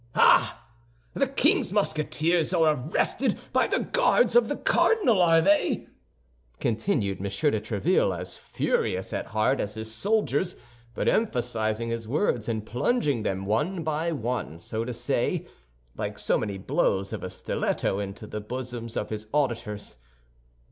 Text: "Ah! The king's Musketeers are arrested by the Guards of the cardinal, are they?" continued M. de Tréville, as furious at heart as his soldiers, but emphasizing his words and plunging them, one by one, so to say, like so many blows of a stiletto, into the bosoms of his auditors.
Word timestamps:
"Ah! 0.15 0.65
The 1.13 1.27
king's 1.27 1.71
Musketeers 1.71 2.55
are 2.55 2.73
arrested 2.89 3.37
by 3.53 3.67
the 3.67 3.81
Guards 3.81 4.35
of 4.35 4.47
the 4.47 4.55
cardinal, 4.57 5.21
are 5.21 5.41
they?" 5.43 5.89
continued 6.59 7.19
M. 7.19 7.25
de 7.25 7.29
Tréville, 7.61 8.17
as 8.19 8.35
furious 8.35 9.13
at 9.13 9.27
heart 9.27 9.59
as 9.59 9.75
his 9.75 9.93
soldiers, 9.93 10.55
but 10.95 11.07
emphasizing 11.07 11.89
his 11.91 12.07
words 12.07 12.49
and 12.49 12.65
plunging 12.65 13.21
them, 13.21 13.45
one 13.45 13.83
by 13.83 14.11
one, 14.11 14.57
so 14.57 14.83
to 14.83 14.91
say, 14.91 15.45
like 15.95 16.17
so 16.17 16.35
many 16.35 16.57
blows 16.57 17.13
of 17.13 17.21
a 17.21 17.29
stiletto, 17.29 17.99
into 17.99 18.25
the 18.25 18.41
bosoms 18.41 18.97
of 18.97 19.11
his 19.11 19.27
auditors. 19.31 19.97